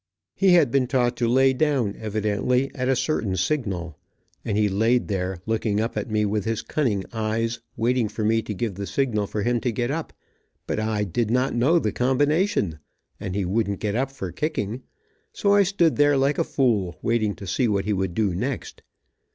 He 0.33 0.53
had 0.53 0.71
been 0.71 0.87
taught 0.87 1.15
to 1.17 1.27
lay 1.27 1.53
down, 1.53 1.95
evidently, 1.95 2.73
at 2.73 2.89
a 2.89 2.95
certain 2.95 3.35
signal. 3.37 3.99
And 4.43 4.57
he 4.57 4.67
laid 4.67 5.09
there, 5.09 5.37
looking 5.45 5.79
up 5.79 5.95
at 5.95 6.09
me 6.09 6.25
with 6.25 6.43
his 6.43 6.63
cunning 6.63 7.03
eyes, 7.13 7.59
waiting 7.77 8.09
for 8.09 8.23
me 8.23 8.41
to 8.41 8.55
give 8.55 8.73
the 8.73 8.87
signal 8.87 9.27
for 9.27 9.43
him 9.43 9.61
to 9.61 9.71
get 9.71 9.91
up, 9.91 10.11
but 10.65 10.79
I 10.79 11.03
"did 11.03 11.29
not 11.29 11.53
know 11.53 11.77
the 11.77 11.91
combination," 11.91 12.79
and 13.19 13.35
he 13.35 13.45
wouldn't 13.45 13.79
get 13.79 13.93
up 13.95 14.09
for 14.09 14.31
kicking, 14.31 14.81
so 15.33 15.53
I 15.53 15.61
stood 15.61 15.97
there 15.97 16.17
like 16.17 16.39
a 16.39 16.43
fool 16.43 16.97
waiting 17.03 17.35
to 17.35 17.45
see 17.45 17.67
what 17.67 17.85
he 17.85 17.93
would 17.93 18.15
do 18.15 18.33
next. 18.33 18.81